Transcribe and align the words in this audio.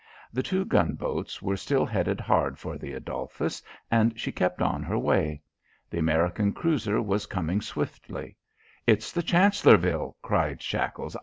The 0.33 0.41
two 0.41 0.65
gunboats 0.65 1.43
were 1.43 1.55
still 1.55 1.85
headed 1.85 2.19
hard 2.19 2.57
for 2.57 2.75
the 2.75 2.93
Adolphus 2.93 3.61
and 3.91 4.19
she 4.19 4.31
kept 4.31 4.59
on 4.59 4.81
her 4.81 4.97
way. 4.97 5.43
The 5.91 5.99
American 5.99 6.53
cruiser 6.53 6.99
was 7.03 7.27
coming 7.27 7.61
swiftly. 7.61 8.35
"It's 8.87 9.11
the 9.11 9.21
Chancellorville!" 9.21 10.15
cried 10.23 10.59
Shackles. 10.59 11.15